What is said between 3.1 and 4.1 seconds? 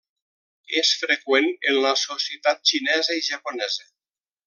i japonesa.